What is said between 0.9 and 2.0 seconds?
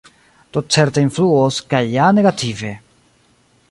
influos, kaj